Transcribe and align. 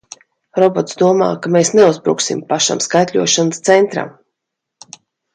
Robots 0.59 0.95
domā, 1.01 1.25
ka 1.43 1.51
mēs 1.55 1.69
neuzbruksim 1.79 2.41
pašam 2.53 2.81
skaitļošanas 2.85 3.61
centram! 3.69 4.09